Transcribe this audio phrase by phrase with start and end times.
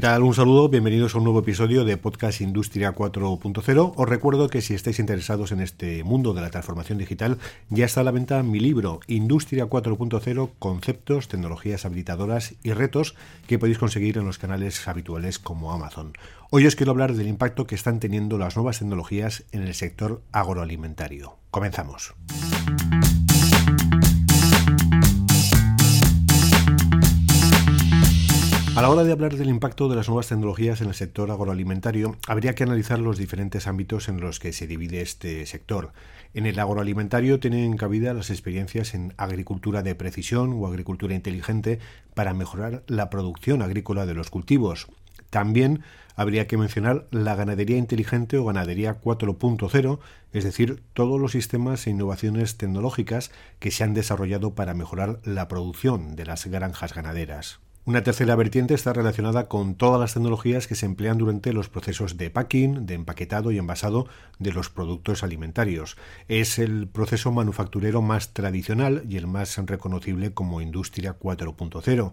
[0.00, 0.22] ¿Qué tal?
[0.22, 3.92] Un saludo, bienvenidos a un nuevo episodio de Podcast Industria 4.0.
[3.94, 7.36] Os recuerdo que si estáis interesados en este mundo de la transformación digital,
[7.68, 13.14] ya está a la venta mi libro Industria 4.0, conceptos, tecnologías habilitadoras y retos
[13.46, 16.14] que podéis conseguir en los canales habituales como Amazon.
[16.48, 20.22] Hoy os quiero hablar del impacto que están teniendo las nuevas tecnologías en el sector
[20.32, 21.36] agroalimentario.
[21.50, 22.14] Comenzamos.
[28.80, 32.16] A la hora de hablar del impacto de las nuevas tecnologías en el sector agroalimentario,
[32.26, 35.92] habría que analizar los diferentes ámbitos en los que se divide este sector.
[36.32, 41.78] En el agroalimentario tienen cabida las experiencias en agricultura de precisión o agricultura inteligente
[42.14, 44.86] para mejorar la producción agrícola de los cultivos.
[45.28, 45.82] También
[46.16, 49.98] habría que mencionar la ganadería inteligente o ganadería 4.0,
[50.32, 55.48] es decir, todos los sistemas e innovaciones tecnológicas que se han desarrollado para mejorar la
[55.48, 57.60] producción de las granjas ganaderas.
[57.86, 62.18] Una tercera vertiente está relacionada con todas las tecnologías que se emplean durante los procesos
[62.18, 64.06] de packing, de empaquetado y envasado
[64.38, 65.96] de los productos alimentarios.
[66.28, 72.12] Es el proceso manufacturero más tradicional y el más reconocible como industria 4.0.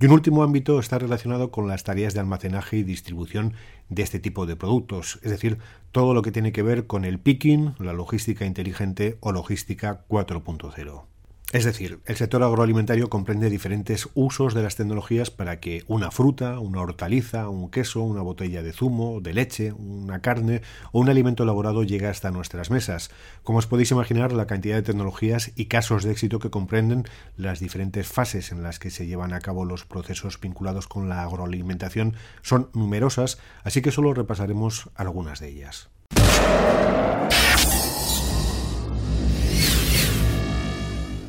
[0.00, 3.54] Y un último ámbito está relacionado con las tareas de almacenaje y distribución
[3.88, 5.58] de este tipo de productos, es decir,
[5.90, 11.17] todo lo que tiene que ver con el picking, la logística inteligente o logística 4.0.
[11.50, 16.58] Es decir, el sector agroalimentario comprende diferentes usos de las tecnologías para que una fruta,
[16.58, 20.60] una hortaliza, un queso, una botella de zumo, de leche, una carne
[20.92, 23.10] o un alimento elaborado llegue hasta nuestras mesas.
[23.44, 27.04] Como os podéis imaginar, la cantidad de tecnologías y casos de éxito que comprenden
[27.38, 31.22] las diferentes fases en las que se llevan a cabo los procesos vinculados con la
[31.22, 35.88] agroalimentación son numerosas, así que solo repasaremos algunas de ellas.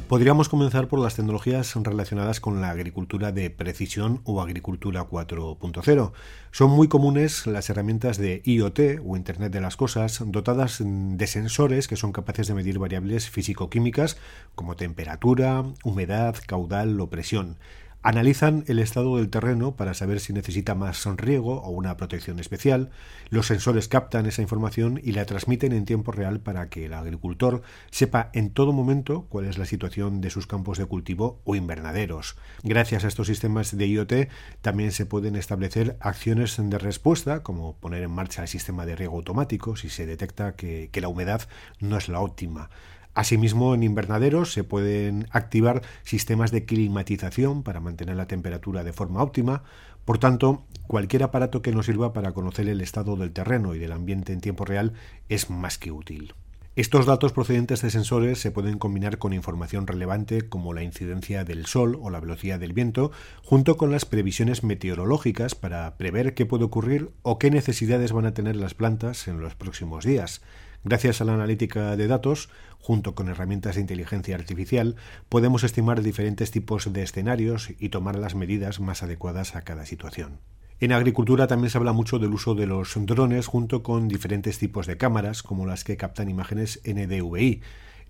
[0.10, 6.14] Podríamos comenzar por las tecnologías relacionadas con la agricultura de precisión o agricultura 4.0.
[6.50, 11.88] Son muy comunes las herramientas de IoT o Internet de las Cosas dotadas de sensores
[11.88, 14.18] que son capaces de medir variables físico-químicas
[14.56, 17.58] como temperatura, humedad, caudal o presión.
[18.02, 22.92] Analizan el estado del terreno para saber si necesita más riego o una protección especial.
[23.30, 27.62] Los sensores captan esa información y la transmiten en tiempo real para que el agricultor
[27.92, 32.38] sepa en todo momento cuál es la situación de sus campos de cultivo o invernaderos.
[32.64, 34.14] Gracias a estos sistemas de IoT
[34.62, 39.18] también se pueden establecer acciones de respuesta, como poner en marcha el sistema de riego
[39.18, 41.50] automático si se detecta que, que la humedad
[41.82, 42.70] no es la óptima.
[43.14, 49.22] Asimismo, en invernaderos se pueden activar sistemas de climatización para mantener la temperatura de forma
[49.24, 49.64] óptima.
[50.06, 53.92] Por tanto, cualquier aparato que nos sirva para conocer el estado del terreno y del
[53.92, 54.94] ambiente en tiempo real
[55.28, 56.34] es más que útil.
[56.76, 61.66] Estos datos procedentes de sensores se pueden combinar con información relevante como la incidencia del
[61.66, 63.12] sol o la velocidad del viento,
[63.44, 68.34] junto con las previsiones meteorológicas para prever qué puede ocurrir o qué necesidades van a
[68.34, 70.42] tener las plantas en los próximos días.
[70.84, 74.96] Gracias a la analítica de datos, junto con herramientas de inteligencia artificial,
[75.28, 80.40] podemos estimar diferentes tipos de escenarios y tomar las medidas más adecuadas a cada situación.
[80.80, 84.88] En agricultura también se habla mucho del uso de los drones junto con diferentes tipos
[84.88, 87.62] de cámaras, como las que captan imágenes NDVI.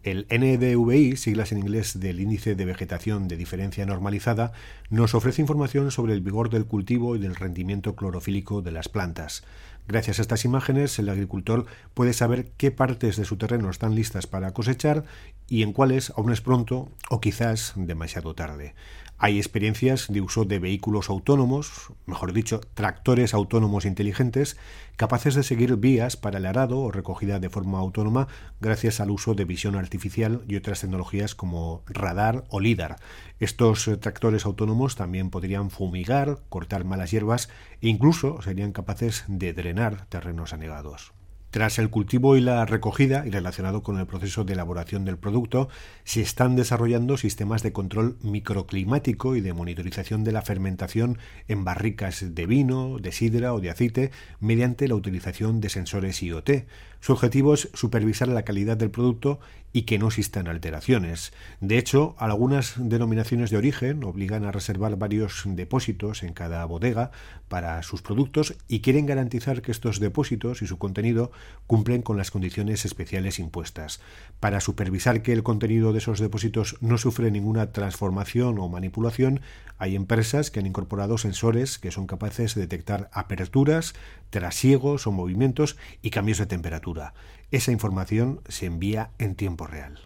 [0.03, 4.53] El NDVI, siglas en inglés del índice de vegetación de diferencia normalizada,
[4.91, 9.43] nos ofrece información sobre el vigor del cultivo y del rendimiento clorofílico de las plantas.
[9.89, 14.27] Gracias a estas imágenes, el agricultor puede saber qué partes de su terreno están listas
[14.27, 15.03] para cosechar
[15.47, 18.75] y en cuáles aún es pronto o quizás demasiado tarde.
[19.21, 24.55] Hay experiencias de uso de vehículos autónomos, mejor dicho, tractores autónomos inteligentes,
[24.95, 28.29] capaces de seguir vías para el arado o recogida de forma autónoma
[28.61, 32.95] gracias al uso de visión artificial y otras tecnologías como radar o lidar.
[33.41, 37.49] Estos eh, tractores autónomos también podrían fumigar, cortar malas hierbas
[37.81, 41.11] e incluso serían capaces de drenar terrenos anegados.
[41.51, 45.67] Tras el cultivo y la recogida, y relacionado con el proceso de elaboración del producto,
[46.03, 51.17] se están desarrollando sistemas de control microclimático y de monitorización de la fermentación
[51.47, 56.67] en barricas de vino, de sidra o de aceite mediante la utilización de sensores IoT.
[56.99, 59.39] Su objetivo es supervisar la calidad del producto
[59.71, 61.31] y que no existan alteraciones.
[61.61, 67.11] De hecho, algunas denominaciones de origen obligan a reservar varios depósitos en cada bodega
[67.47, 71.31] para sus productos y quieren garantizar que estos depósitos y su contenido
[71.67, 74.01] cumplen con las condiciones especiales impuestas.
[74.39, 79.41] Para supervisar que el contenido de esos depósitos no sufre ninguna transformación o manipulación,
[79.77, 83.93] hay empresas que han incorporado sensores que son capaces de detectar aperturas,
[84.29, 87.13] trasiegos o movimientos y cambios de temperatura.
[87.51, 89.99] Esa información se envía en tiempo real.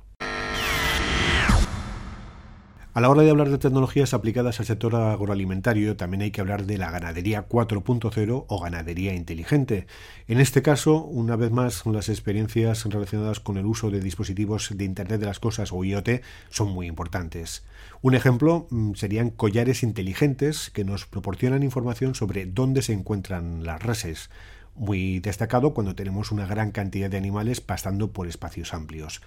[2.95, 6.65] A la hora de hablar de tecnologías aplicadas al sector agroalimentario, también hay que hablar
[6.65, 9.87] de la ganadería 4.0 o ganadería inteligente.
[10.27, 14.85] En este caso, una vez más, las experiencias relacionadas con el uso de dispositivos de
[14.85, 17.65] Internet de las Cosas o IoT son muy importantes.
[18.01, 23.81] Un ejemplo mm, serían collares inteligentes que nos proporcionan información sobre dónde se encuentran las
[23.81, 24.29] reses
[24.75, 29.21] muy destacado cuando tenemos una gran cantidad de animales pasando por espacios amplios.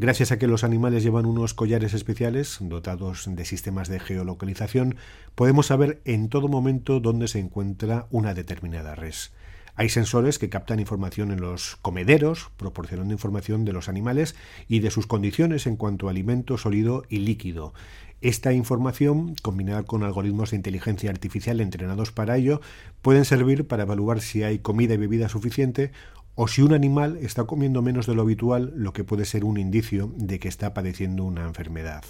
[0.00, 4.96] Gracias a que los animales llevan unos collares especiales dotados de sistemas de geolocalización,
[5.34, 9.32] podemos saber en todo momento dónde se encuentra una determinada res.
[9.74, 14.34] Hay sensores que captan información en los comederos, proporcionando información de los animales
[14.66, 17.74] y de sus condiciones en cuanto a alimento sólido y líquido.
[18.20, 22.60] Esta información, combinada con algoritmos de inteligencia artificial entrenados para ello,
[23.00, 25.92] pueden servir para evaluar si hay comida y bebida suficiente
[26.34, 29.56] o si un animal está comiendo menos de lo habitual, lo que puede ser un
[29.56, 32.04] indicio de que está padeciendo una enfermedad.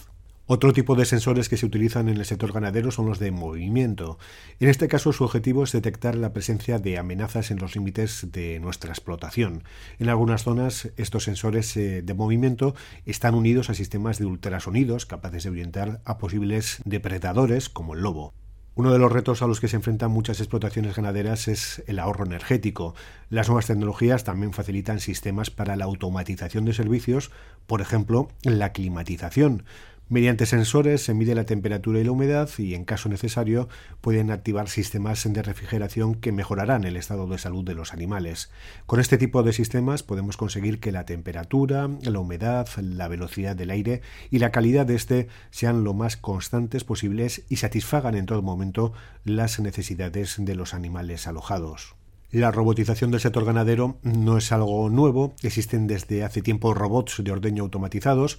[0.51, 4.19] Otro tipo de sensores que se utilizan en el sector ganadero son los de movimiento.
[4.61, 8.59] En este caso su objetivo es detectar la presencia de amenazas en los límites de
[8.59, 9.63] nuestra explotación.
[9.99, 12.75] En algunas zonas estos sensores eh, de movimiento
[13.05, 18.33] están unidos a sistemas de ultrasonidos capaces de orientar a posibles depredadores como el lobo.
[18.75, 22.25] Uno de los retos a los que se enfrentan muchas explotaciones ganaderas es el ahorro
[22.25, 22.95] energético.
[23.29, 27.33] Las nuevas tecnologías también facilitan sistemas para la automatización de servicios,
[27.67, 29.65] por ejemplo, la climatización.
[30.11, 33.69] Mediante sensores se mide la temperatura y la humedad y, en caso necesario,
[34.01, 38.51] pueden activar sistemas de refrigeración que mejorarán el estado de salud de los animales.
[38.87, 43.71] Con este tipo de sistemas podemos conseguir que la temperatura, la humedad, la velocidad del
[43.71, 44.01] aire
[44.31, 48.95] y la calidad de este sean lo más constantes posibles y satisfagan en todo momento
[49.25, 51.97] las necesidades de los animales alojados.
[52.31, 57.33] La robotización del sector ganadero no es algo nuevo, existen desde hace tiempo robots de
[57.33, 58.39] ordeño automatizados,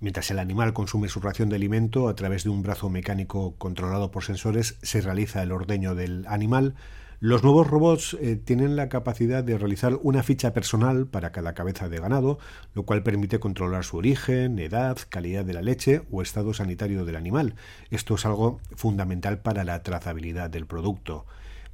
[0.00, 4.10] Mientras el animal consume su ración de alimento, a través de un brazo mecánico controlado
[4.10, 6.74] por sensores se realiza el ordeño del animal.
[7.22, 11.90] Los nuevos robots eh, tienen la capacidad de realizar una ficha personal para cada cabeza
[11.90, 12.38] de ganado,
[12.72, 17.16] lo cual permite controlar su origen, edad, calidad de la leche o estado sanitario del
[17.16, 17.54] animal.
[17.90, 21.26] Esto es algo fundamental para la trazabilidad del producto.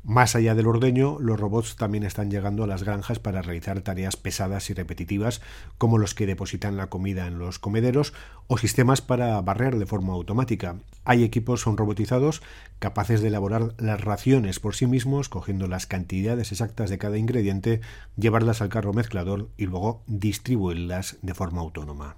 [0.09, 4.15] Más allá del ordeño, los robots también están llegando a las granjas para realizar tareas
[4.17, 5.43] pesadas y repetitivas
[5.79, 8.15] como los que depositan la comida en los comederos
[8.47, 10.77] o sistemas para barrer de forma automática.
[11.05, 12.41] Hay equipos son robotizados
[12.79, 17.81] capaces de elaborar las raciones por sí mismos, cogiendo las cantidades exactas de cada ingrediente,
[18.17, 22.17] llevarlas al carro mezclador y luego distribuirlas de forma autónoma.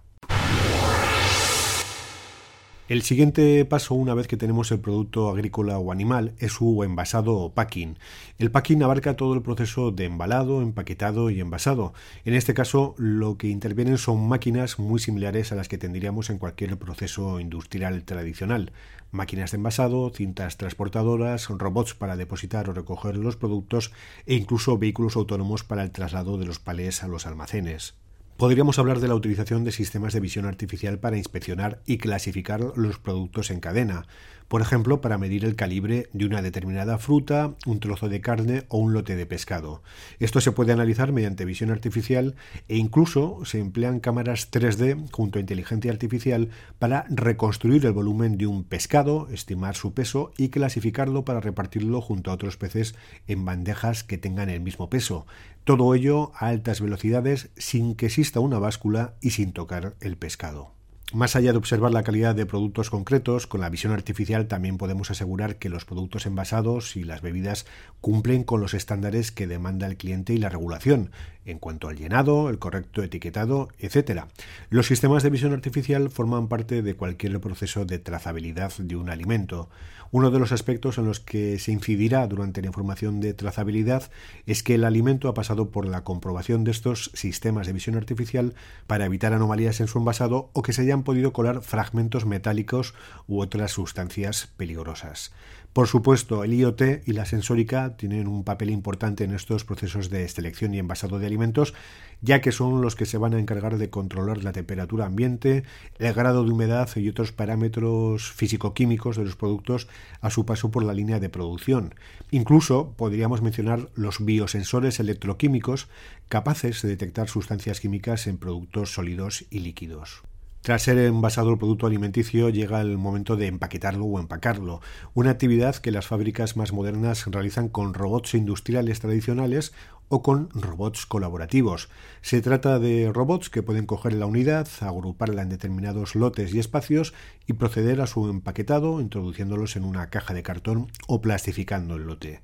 [2.88, 7.36] El siguiente paso, una vez que tenemos el producto agrícola o animal, es su envasado
[7.36, 7.98] o packing.
[8.38, 11.92] El packing abarca todo el proceso de embalado, empaquetado y envasado.
[12.24, 16.38] En este caso, lo que intervienen son máquinas muy similares a las que tendríamos en
[16.38, 18.72] cualquier proceso industrial tradicional.
[19.10, 23.92] Máquinas de envasado, cintas transportadoras, robots para depositar o recoger los productos
[24.24, 27.96] e incluso vehículos autónomos para el traslado de los palés a los almacenes.
[28.38, 33.00] Podríamos hablar de la utilización de sistemas de visión artificial para inspeccionar y clasificar los
[33.00, 34.06] productos en cadena,
[34.46, 38.78] por ejemplo, para medir el calibre de una determinada fruta, un trozo de carne o
[38.78, 39.82] un lote de pescado.
[40.20, 42.36] Esto se puede analizar mediante visión artificial
[42.68, 46.48] e incluso se emplean cámaras 3D junto a inteligencia artificial
[46.78, 52.30] para reconstruir el volumen de un pescado, estimar su peso y clasificarlo para repartirlo junto
[52.30, 52.94] a otros peces
[53.26, 55.26] en bandejas que tengan el mismo peso.
[55.68, 60.77] Todo ello a altas velocidades sin que exista una báscula y sin tocar el pescado.
[61.14, 65.10] Más allá de observar la calidad de productos concretos, con la visión artificial también podemos
[65.10, 67.64] asegurar que los productos envasados y las bebidas
[68.02, 71.10] cumplen con los estándares que demanda el cliente y la regulación,
[71.46, 74.24] en cuanto al llenado, el correcto etiquetado, etc.
[74.68, 79.70] Los sistemas de visión artificial forman parte de cualquier proceso de trazabilidad de un alimento.
[80.10, 84.10] Uno de los aspectos en los que se incidirá durante la información de trazabilidad
[84.46, 88.54] es que el alimento ha pasado por la comprobación de estos sistemas de visión artificial
[88.86, 92.94] para evitar anomalías en su envasado o que se hayan podido colar fragmentos metálicos
[93.26, 95.32] u otras sustancias peligrosas.
[95.72, 100.28] Por supuesto, el IoT y la sensórica tienen un papel importante en estos procesos de
[100.28, 101.72] selección y envasado de alimentos,
[102.20, 105.62] ya que son los que se van a encargar de controlar la temperatura ambiente,
[106.00, 109.86] el grado de humedad y otros parámetros físico-químicos de los productos
[110.20, 111.94] a su paso por la línea de producción.
[112.32, 115.86] Incluso podríamos mencionar los biosensores electroquímicos
[116.28, 120.22] capaces de detectar sustancias químicas en productos sólidos y líquidos.
[120.68, 124.82] Tras ser envasado el producto alimenticio, llega el momento de empaquetarlo o empacarlo,
[125.14, 129.72] una actividad que las fábricas más modernas realizan con robots industriales tradicionales
[130.08, 131.88] o con robots colaborativos.
[132.20, 137.14] Se trata de robots que pueden coger la unidad, agruparla en determinados lotes y espacios
[137.46, 142.42] y proceder a su empaquetado introduciéndolos en una caja de cartón o plastificando el lote.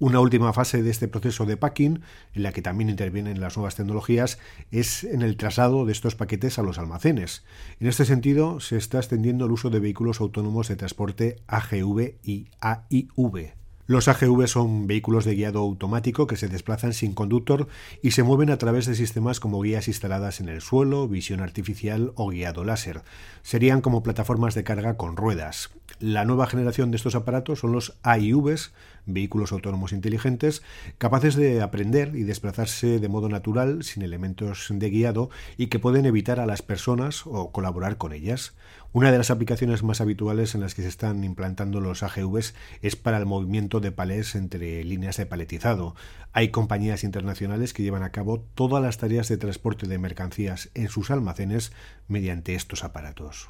[0.00, 3.76] Una última fase de este proceso de packing, en la que también intervienen las nuevas
[3.76, 4.38] tecnologías,
[4.72, 7.44] es en el traslado de estos paquetes a los almacenes.
[7.78, 12.48] En este sentido, se está extendiendo el uso de vehículos autónomos de transporte AGV y
[12.60, 13.63] AIV.
[13.86, 17.68] Los AGV son vehículos de guiado automático que se desplazan sin conductor
[18.00, 22.12] y se mueven a través de sistemas como guías instaladas en el suelo, visión artificial
[22.14, 23.02] o guiado láser.
[23.42, 25.68] Serían como plataformas de carga con ruedas.
[26.00, 28.72] La nueva generación de estos aparatos son los AIVs,
[29.06, 30.62] vehículos autónomos inteligentes,
[30.96, 36.06] capaces de aprender y desplazarse de modo natural, sin elementos de guiado, y que pueden
[36.06, 38.54] evitar a las personas o colaborar con ellas.
[38.92, 42.96] Una de las aplicaciones más habituales en las que se están implantando los AGVs es
[42.96, 45.94] para el movimiento de palés entre líneas de paletizado.
[46.32, 50.88] Hay compañías internacionales que llevan a cabo todas las tareas de transporte de mercancías en
[50.88, 51.72] sus almacenes
[52.08, 53.48] mediante estos aparatos.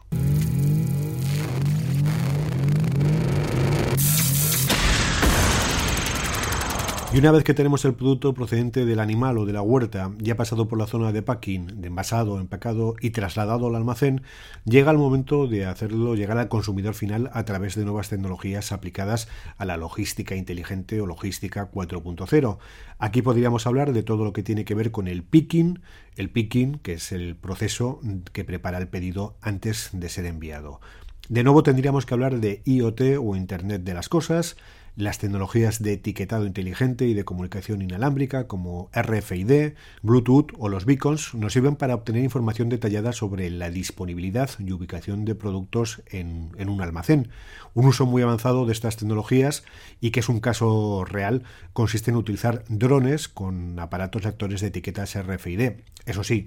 [7.14, 10.36] Y una vez que tenemos el producto procedente del animal o de la huerta, ya
[10.36, 14.22] pasado por la zona de packing, de envasado, empacado y trasladado al almacén,
[14.64, 19.28] llega el momento de hacerlo llegar al consumidor final a través de nuevas tecnologías aplicadas
[19.58, 22.58] a la logística inteligente o logística 4.0.
[22.98, 25.82] Aquí podríamos hablar de todo lo que tiene que ver con el picking,
[26.16, 28.00] el picking, que es el proceso
[28.32, 30.80] que prepara el pedido antes de ser enviado.
[31.28, 34.56] De nuevo tendríamos que hablar de IoT o Internet de las Cosas,
[34.96, 39.72] las tecnologías de etiquetado inteligente y de comunicación inalámbrica como RFID,
[40.02, 45.24] Bluetooth o los beacons nos sirven para obtener información detallada sobre la disponibilidad y ubicación
[45.24, 47.28] de productos en, un almacén.
[47.74, 49.64] Un uso muy avanzado de estas tecnologías
[50.00, 55.20] y que es un caso real consiste en utilizar drones con aparatos lectores de etiquetas
[55.20, 55.72] RFID.
[56.06, 56.46] Eso sí,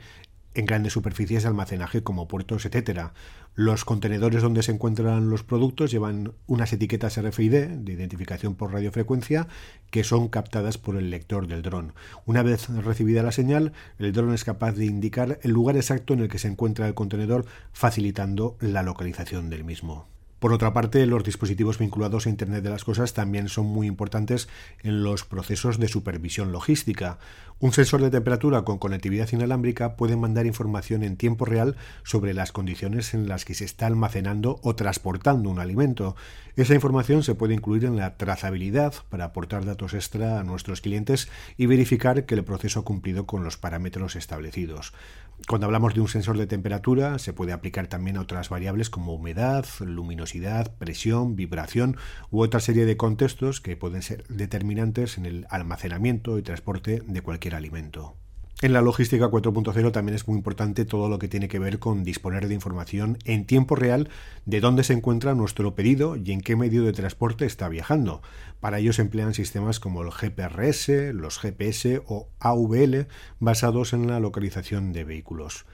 [0.58, 3.14] en grandes superficies de almacenaje como puertos, etcétera.
[3.54, 9.48] Los contenedores donde se encuentran los productos llevan unas etiquetas RFID de identificación por radiofrecuencia
[9.92, 11.94] que son captadas por el lector del dron.
[12.26, 16.22] Una vez recibida la señal, el dron es capaz de indicar el lugar exacto en
[16.22, 20.17] el que se encuentra el contenedor, facilitando la localización del mismo.
[20.40, 24.48] Por otra parte, los dispositivos vinculados a Internet de las Cosas también son muy importantes
[24.84, 27.18] en los procesos de supervisión logística.
[27.60, 32.52] Un sensor de temperatura con conectividad inalámbrica puede mandar información en tiempo real sobre las
[32.52, 36.16] condiciones en las que se está almacenando o transportando un alimento.
[36.56, 41.30] Esa información se puede incluir en la trazabilidad para aportar datos extra a nuestros clientes
[41.58, 44.94] y verificar que el proceso ha cumplido con los parámetros establecidos.
[45.48, 49.14] Cuando hablamos de un sensor de temperatura, se puede aplicar también a otras variables como
[49.14, 50.27] humedad, luminosidad,
[50.78, 51.98] presión, vibración
[52.32, 57.22] u otra serie de contextos que pueden ser determinantes en el almacenamiento y transporte de
[57.22, 58.16] cualquier alimento.
[58.60, 62.04] En la logística 4.0 también es muy importante todo lo que tiene que ver con
[62.04, 64.10] disponer de información en tiempo real
[64.48, 68.24] de dónde se encuentra nuestro pedido y en qué medio de transporte está viajando.
[68.60, 73.06] Para ello se emplean sistemas como el GPRS, los GPS o AVL
[73.40, 75.68] basados en la localización de vehículos.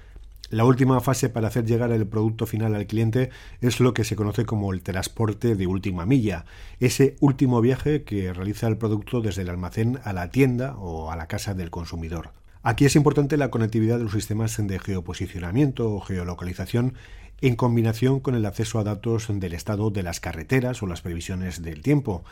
[0.50, 3.32] La última fase para hacer llegar el producto final al cliente
[3.62, 6.46] es lo que se conoce como el transporte de última milla,
[6.80, 11.16] ese último viaje que realiza el producto desde el almacén a la tienda o a
[11.16, 12.32] la casa del consumidor.
[12.62, 16.94] Aquí es importante la conectividad de los sistemas de geoposicionamiento o geolocalización
[17.42, 21.62] en combinación con el acceso a datos del estado de las carreteras o las previsiones
[21.62, 22.24] del tiempo.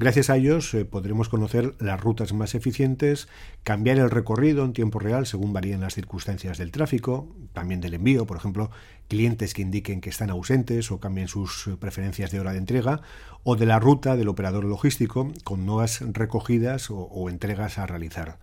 [0.00, 3.26] Gracias a ellos eh, podremos conocer las rutas más eficientes,
[3.64, 8.24] cambiar el recorrido en tiempo real según varíen las circunstancias del tráfico, también del envío,
[8.24, 8.70] por ejemplo,
[9.08, 13.00] clientes que indiquen que están ausentes o cambien sus eh, preferencias de hora de entrega,
[13.42, 18.38] o de la ruta del operador logístico con nuevas recogidas o, o entregas a realizar.